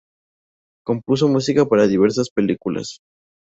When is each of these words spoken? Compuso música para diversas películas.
Compuso 0.83 1.27
música 1.27 1.67
para 1.67 1.85
diversas 1.85 2.31
películas. 2.31 3.01